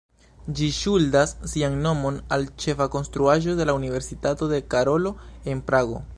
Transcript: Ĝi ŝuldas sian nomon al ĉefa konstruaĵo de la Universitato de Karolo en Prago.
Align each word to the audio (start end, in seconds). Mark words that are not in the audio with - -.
Ĝi 0.59 0.69
ŝuldas 0.77 1.33
sian 1.51 1.75
nomon 1.83 2.17
al 2.37 2.47
ĉefa 2.65 2.89
konstruaĵo 2.97 3.55
de 3.61 3.69
la 3.71 3.79
Universitato 3.83 4.53
de 4.55 4.65
Karolo 4.75 5.15
en 5.55 5.65
Prago. 5.71 6.07